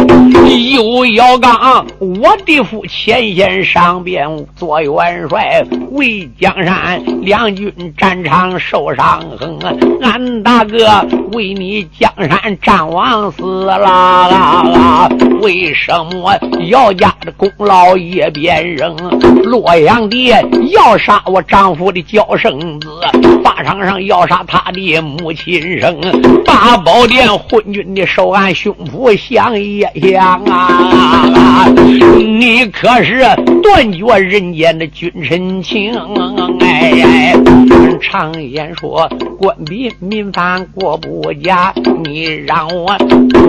[0.74, 9.58] 又要刚我的父前线上边做元帅，为江山两军战场受伤痕。
[10.02, 15.10] 俺大哥为你江山战亡死了，
[15.42, 16.38] 为什么
[16.70, 18.96] 姚家的功劳也别扔？
[19.44, 20.32] 洛阳的
[20.72, 22.90] 要杀我丈夫的娇生子，
[23.44, 26.00] 法场上要杀他的母亲生，
[26.44, 29.43] 八宝殿昏君的手按胸脯下。
[29.44, 31.68] 想也想啊，
[32.18, 33.26] 你可是
[33.62, 35.94] 断绝人间的君臣情？
[36.62, 37.36] 哎，
[38.02, 39.06] 常言说，
[39.38, 41.74] 官逼民反国不假。
[42.06, 42.96] 你让我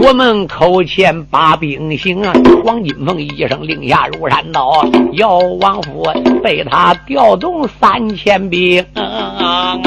[0.03, 2.33] 我们口前把兵行啊！
[2.65, 4.85] 黄金凤一声令下，如山倒。
[5.13, 6.05] 姚王府
[6.43, 9.79] 被他调动三千兵啊！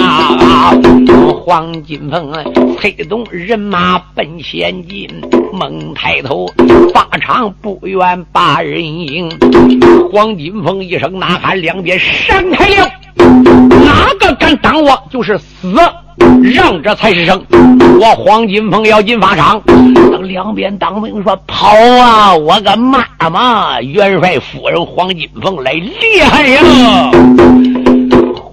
[1.43, 2.31] 黄金凤
[2.77, 5.09] 催动人马奔前进，
[5.53, 6.45] 猛抬头，
[6.93, 9.27] 法场不远把人迎。
[10.11, 15.75] 黄金凤一声呐喊，两边闪开了，哪个敢挡我，就是死。
[16.41, 17.41] 让着才是生！
[17.99, 19.61] 我黄金凤要进法场，
[20.11, 21.67] 等两边当兵说跑
[21.99, 22.35] 啊！
[22.35, 26.61] 我个妈妈，元帅夫人黄金凤来厉害呀！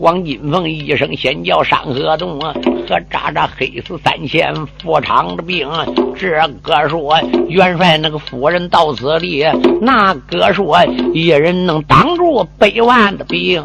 [0.05, 2.53] 黄金凤一声先叫山河洞啊，
[2.87, 5.67] 和渣渣黑死三千副场的兵。
[6.15, 6.29] 这
[6.63, 9.47] 个说元帅那个夫人到此地，
[9.81, 10.77] 那个说
[11.15, 13.65] 一人能挡住百万的兵。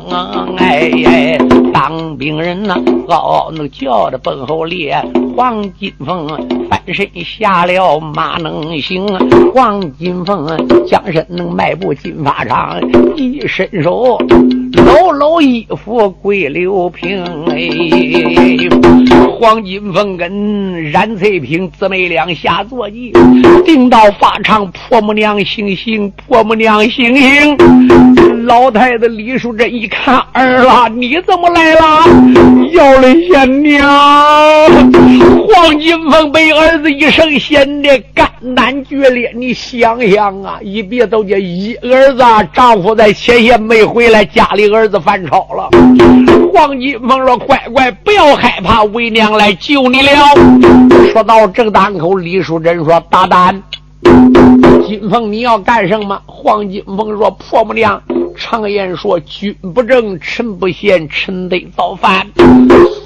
[0.60, 1.38] 哎哎，
[1.74, 2.78] 当兵人呐，
[3.10, 4.98] 嗷那叫的奔后列。
[5.36, 6.28] 黄金凤
[6.70, 9.06] 翻身下了马能行，
[9.54, 10.48] 黄金凤
[10.86, 12.80] 将身能迈步进法场，
[13.18, 14.18] 一伸手
[14.86, 16.10] 搂搂衣服。
[16.22, 17.70] 桂六平，哎，
[19.40, 23.12] 黄金凤跟冉翠萍姊妹俩下坐骑，
[23.66, 24.72] 定到法场。
[24.72, 28.39] 婆母娘醒醒，婆母娘醒醒。
[28.46, 31.82] 老太太李淑珍一看儿啦，你怎么来了？
[32.72, 33.88] 要了贤娘。
[35.48, 39.32] 黄金凤被儿子一声显得肝胆决裂。
[39.36, 42.24] 你想想啊，一别都叫一儿子
[42.54, 45.70] 丈夫在前线没回来，家里儿子犯吵了。
[46.54, 50.12] 黄金凤说：“乖乖，不要害怕，为娘来救你了。”
[51.12, 53.62] 说到这档口，李淑珍说：“大胆，
[54.88, 58.02] 金凤你要干什么？”黄金凤说：“婆母娘，
[58.40, 62.26] 常言说，君不正，臣不贤，臣得造反；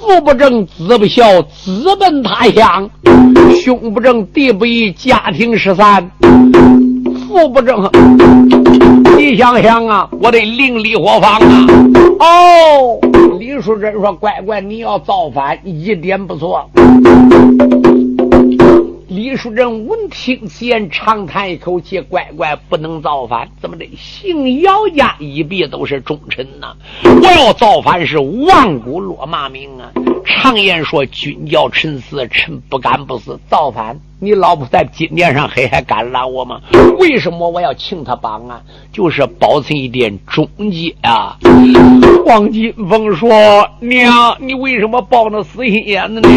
[0.00, 2.88] 父不正，子不孝，子奔他乡；
[3.60, 6.08] 兄不正，弟不义，家庭失散；
[7.26, 7.90] 父不正，
[9.18, 11.66] 你想想啊，我得另立伙房啊！
[12.20, 12.98] 哦。”
[13.40, 16.70] 李淑珍说：“乖乖，你要造反，一点不错。”
[19.08, 23.46] 李淑珍闻听此言，长叹一口气：“乖乖，不能造反！
[23.60, 23.86] 怎么的？
[23.98, 26.74] 姓姚家一别都是忠臣呐！
[27.02, 29.92] 我要造反是万古落骂名啊！
[30.24, 33.38] 常言说，君叫臣死，臣不敢不死。
[33.50, 36.62] 造反，你老婆在金殿上黑，还敢拦我吗？
[36.98, 38.62] 为什么我要请他帮啊？
[38.90, 41.36] 就是保存一点忠节啊！”
[42.24, 43.28] 黄金凤说
[43.80, 46.28] ：“娘，你为什么抱那死心眼子呢？”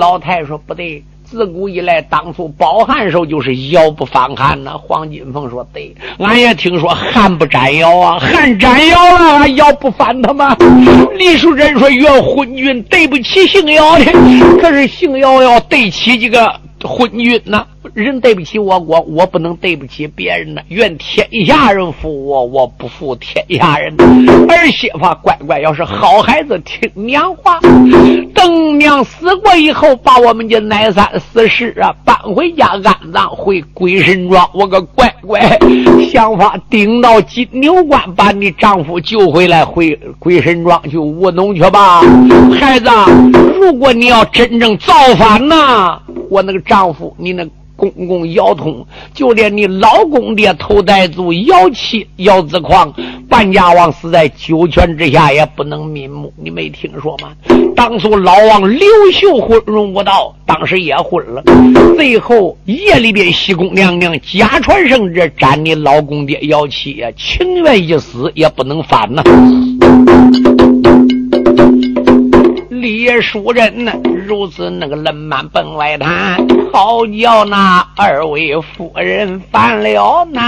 [0.00, 4.72] 老太说：“不对。”自古以来，当初包汉时候就是腰不反汉呐。
[4.76, 10.56] 黄金凤说：“对，俺也听说汗不沾腰啊，汗沾腰了，腰不反他吗？”
[11.16, 14.06] 李树珍说：“元昏君对不起姓尧的，
[14.60, 16.52] 可是姓尧要对起这个
[16.82, 17.64] 昏君呐。”
[17.94, 20.60] 人对不起我国，我不能对不起别人呢。
[20.68, 23.94] 愿天下人服我，我不服天下人。
[24.48, 27.58] 儿媳妇乖乖，要是好孩子，听娘话。
[28.34, 34.46] 等娘死过以后，把我们家奶三死尸啊搬回家安葬，回鬼神庄。
[34.52, 35.58] 我个乖乖，
[36.12, 42.02] 想法顶到金牛关，把你丈夫救回来，回鬼神庄去务农去吧。
[42.60, 42.90] 孩子，
[43.58, 47.42] 如果你要真正造反呐，我那个丈夫，你那。
[47.80, 52.92] 公公姚通，就连你老公爹头戴族姚七、姚子狂，
[53.26, 56.30] 半家王死在九泉之下，也不能瞑目。
[56.36, 57.30] 你没听说吗？
[57.74, 61.42] 当初老王刘秀昏容无道，当时也昏了。
[61.96, 69.22] 最后夜里边，西宫娘娘假传圣旨，斩你老公爹姚七呀，情愿一死也不能反呐。
[72.80, 73.92] 李淑珍呢，
[74.26, 76.38] 如此那个冷慢奔外滩，
[76.72, 80.42] 好叫那二位夫人烦了难。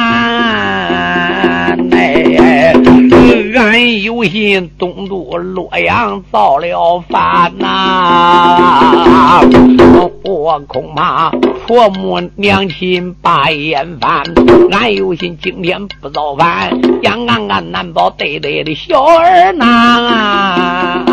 [1.92, 2.72] 哎，
[3.54, 9.42] 俺有心东渡洛阳造了反呐，
[10.24, 11.30] 我恐怕
[11.66, 14.22] 婆母娘亲把眼翻。
[14.70, 16.70] 俺有心今天不造反，
[17.02, 21.11] 让俺俺难保对对的小儿难。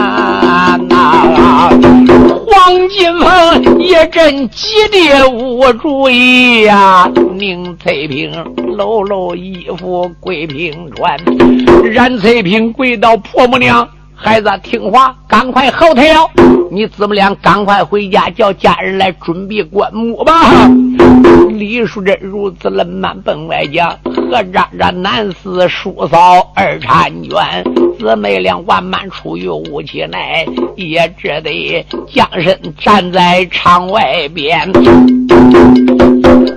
[1.09, 7.09] 黄金凤一阵急的无主意呀！
[7.33, 8.31] 宁翠萍
[8.77, 11.17] 搂搂衣服跪平川，
[11.91, 13.87] 冉翠萍跪到婆母娘。
[14.13, 16.29] 孩子听话，赶快后退了。
[16.69, 20.69] 你姊妹俩赶快回家，叫家人来准备棺木吧。
[21.49, 23.97] 李淑珍如此冷慢奔外讲，
[24.29, 27.63] 何渣渣男四叔嫂二婵娟，
[27.97, 34.71] 姊妹俩万般出于无气内，也只得将身站在场外边。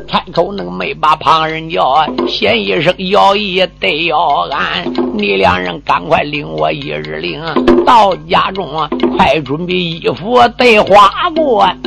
[0.07, 7.41] 开口那个没把旁人叫，先一声要一得要安，你两人赶快领我一日令，
[7.87, 8.69] 到家中
[9.17, 11.81] 快准备衣服得花冠。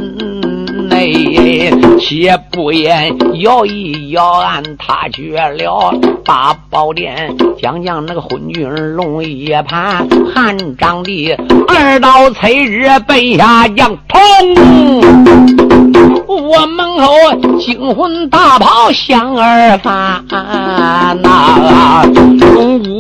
[2.00, 5.94] 且不言要义要安，他绝了
[6.24, 11.34] 八宝殿，将将那个昏君龙一盘，汉章帝
[11.68, 15.75] 二刀催日奔下将通。
[16.28, 20.24] 我门口惊魂大炮响而翻
[21.22, 22.04] 呐，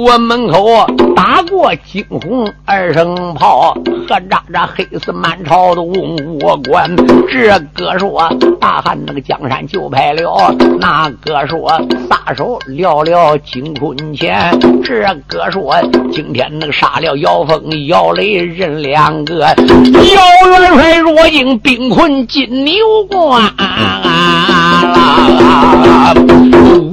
[0.05, 3.75] 我门口打过惊魂二声炮，
[4.07, 6.95] 何喳喳黑死满朝的文武官。
[7.27, 11.69] 这个说大汉那个江山就派了，那个说
[12.07, 15.75] 撒手撂了金坤前，这个说
[16.11, 22.75] 今天那个杀了姚峰、姚雷人两个，姚元帅若应兵困金牛。
[23.15, 23.41] 关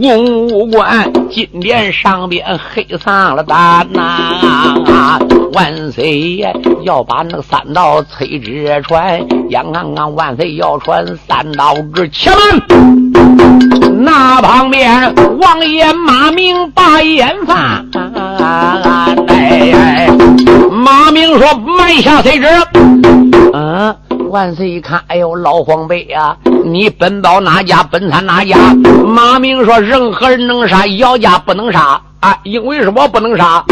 [0.01, 5.19] 文武官金殿上边黑上了胆呐！
[5.53, 12.63] 万岁爷要把那个三道催旨传，眼看看万岁要传三道旨，且慢！
[14.01, 17.87] 那旁边王爷马明把眼翻，
[19.29, 20.09] 哎，
[20.71, 22.47] 马明说慢下催旨，
[23.53, 23.95] 嗯。
[24.33, 28.57] 万岁一看，哎呦，老黄辈呀，你奔到哪家，本参哪家？
[29.05, 32.39] 马明说：任何人能杀，姚家不能杀啊！
[32.43, 33.63] 因为什么不能杀？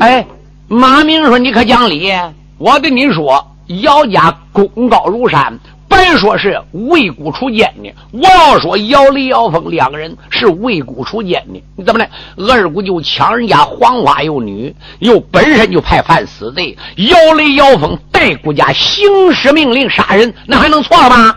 [0.00, 0.26] 哎，
[0.66, 2.12] 马明说：你可讲理，
[2.58, 3.46] 我跟你说，
[3.82, 5.56] 姚家功高如山。
[5.88, 12.08] 别说是为孤出奸的，我要说姚雷、姚峰两个人是为孤出奸的，你怎么的？
[12.52, 16.76] 二姑就抢人家黄花幼女，又本身就派犯死罪。
[16.96, 21.34] 姚雷、姚峰代顾家行使命令杀人，那还能错了吗？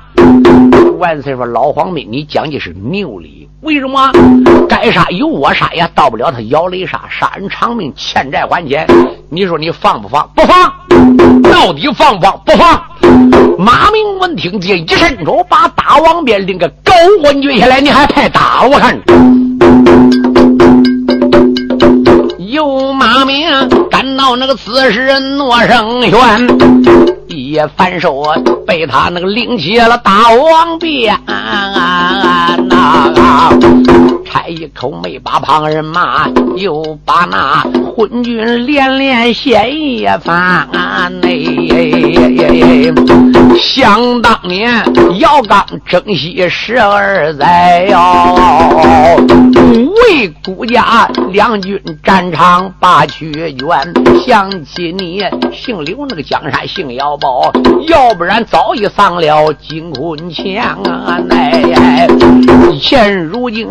[1.00, 3.50] 万岁说：“老黄妹，你讲的是牛理。
[3.62, 4.12] 为什么？
[4.70, 8.86] 该杀由我杀也到不了他姚雷杀，杀人偿命，欠债还钱。
[9.30, 10.30] 你说你放不放？
[10.36, 10.72] 不放。
[11.44, 12.42] 到底放不放？
[12.46, 12.82] 不放。”
[13.58, 19.00] 马明闻听见一伸手，把大王鞭领个高官举下来，你还派打我看？
[22.40, 23.48] 有马明
[23.90, 26.48] 赶到那个此时诺生轩。
[27.28, 28.24] 也反手
[28.68, 32.58] 被他那个拎起了大王鞭，那
[34.32, 36.26] 差一口没把旁人骂，
[36.56, 37.62] 又把那
[37.92, 40.70] 昏君连连嫌一番。
[41.22, 41.30] 哎，
[43.60, 44.72] 想当年
[45.20, 49.18] 姚刚征西十二载哟，
[50.10, 53.94] 为孤家两军战场把屈冤。
[54.24, 55.22] 想起你
[55.52, 57.18] 姓刘那个江山姓姚。
[57.18, 57.52] 宝，
[57.88, 61.20] 要不然早已丧了金坤强啊！
[61.30, 62.08] 哎，
[62.80, 63.68] 现如今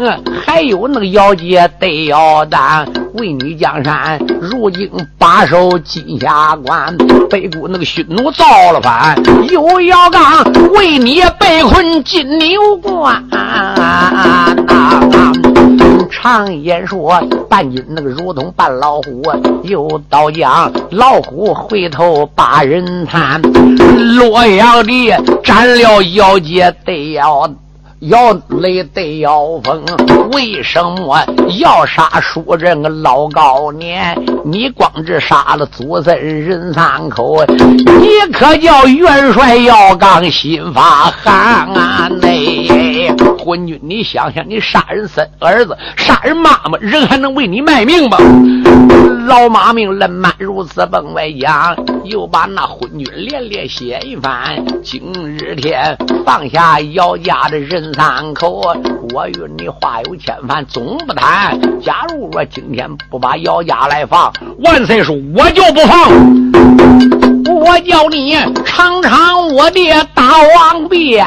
[0.53, 2.85] 还有那个姚杰得要担，
[3.15, 6.99] 为你江山，如今把守金霞关，
[7.31, 9.17] 北固那个匈奴造了反，
[9.49, 10.43] 有姚刚
[10.73, 13.25] 为你被困金牛关。
[16.11, 19.23] 常言说，伴君那个如同伴老虎，
[19.63, 23.41] 又到讲老虎回头把人贪。
[24.17, 25.13] 洛阳的
[25.45, 27.49] 斩了姚杰得要
[28.01, 29.85] 要雷得要封，
[30.33, 31.23] 为什么
[31.59, 34.17] 要杀叔人个老高年？
[34.43, 41.35] 你光只杀了祖孙人三口，你可叫元帅要刚心发寒
[41.75, 42.09] 啊！
[42.23, 43.15] 内。
[43.39, 48.17] 昏君，你想想，你杀人生儿子，杀人妈妈，人还能为你卖命吗？
[49.27, 54.65] 老马命冷满如此崩外讲，又把那昏君连连写一番。
[54.83, 55.03] 今
[55.39, 58.63] 日天放下姚家的人三口，
[59.13, 61.59] 我与你话有千番，总不谈。
[61.81, 64.33] 假如说今天不把姚家来放，
[64.63, 66.11] 万岁说我就不放。
[67.53, 69.81] 我叫你尝尝我的
[70.15, 70.23] 大
[70.57, 71.27] 王鞭，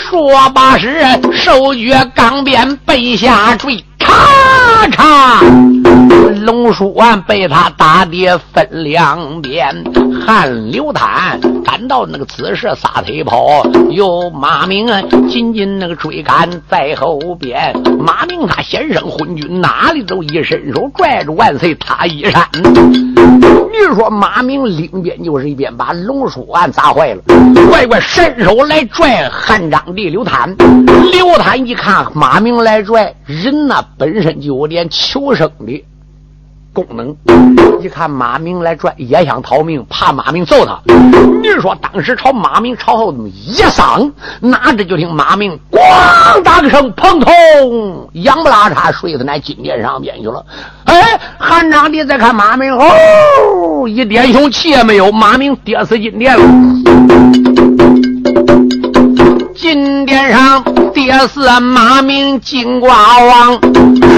[0.00, 3.84] 说罢时手举钢鞭背下坠。
[3.98, 5.42] 咔嚓！
[6.44, 9.84] 龙书完被他打的分两边，
[10.24, 11.38] 汗流淌，
[11.70, 14.86] 赶到那个此时撒腿跑，有马明
[15.28, 17.74] 紧紧那个追赶在后边。
[17.98, 22.42] 马明他先生昏君哪里都一伸手拽住万岁他衣衫。
[22.54, 27.22] 你说马明另边就是一边把龙书案砸坏了，
[27.70, 30.56] 乖乖伸手来拽汉章帝刘坦。
[31.12, 33.84] 刘坦一看马明来拽人呐。
[33.98, 35.84] 本身就有点求生的
[36.78, 37.16] 功能，
[37.80, 40.78] 一看马明来拽，也想逃命，怕马明揍他。
[41.42, 50.44] 你说当时朝马明朝后这么一丧，哪知就听马明咣当个声，砰通，仰不拉叉睡在那金殿上边去了。
[50.84, 56.44] 哎，汉章帝再看马明，哦，一点凶气也没有，马明跌死金殿了。
[59.68, 60.64] 金殿上
[60.94, 62.88] 爹是马明金瓜
[63.18, 63.52] 王，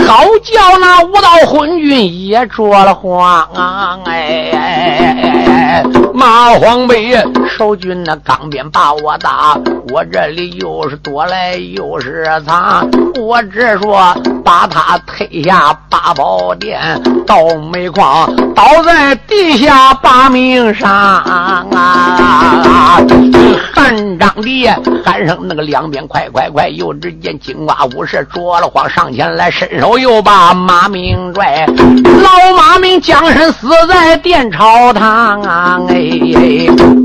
[0.06, 3.98] 好叫那五道昏君也着了慌啊！
[4.04, 5.84] 哎哎哎，
[6.14, 7.12] 马皇北
[7.48, 9.58] 守军那钢鞭把我打，
[9.92, 12.88] 我这里又是躲来又是藏，
[13.20, 14.14] 我只说
[14.50, 17.36] 把他推下八宝殿，倒
[17.72, 21.64] 煤矿倒在地下把命上啊！
[23.72, 24.68] 汉章帝
[25.04, 26.68] 喊声那个两边快快快！
[26.68, 31.64] 又只见金瓜武士着了慌，上前来伸手又把马明拽，
[32.04, 35.80] 老马明将身死在殿朝堂啊！
[35.90, 36.99] 哎。